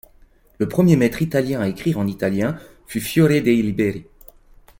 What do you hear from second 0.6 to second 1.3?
premier maître